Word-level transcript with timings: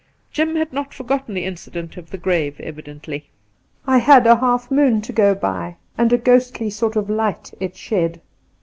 Jim 0.31 0.55
had 0.55 0.73
not 0.73 0.95
forgotten 0.95 1.35
the 1.35 1.45
incident 1.45 1.95
of 1.95 2.09
the 2.09 2.17
grave, 2.17 2.59
evidently. 2.59 3.29
I 3.85 3.99
had 3.99 4.25
a 4.25 4.37
half 4.37 4.71
moon 4.71 4.99
to 5.03 5.13
go 5.13 5.35
by, 5.35 5.75
and 5.95 6.11
a 6.11 6.17
ghostly 6.17 6.71
sort 6.71 6.95
of 6.95 7.07
light 7.07 7.53
it 7.59 7.75
shed. 7.75 8.19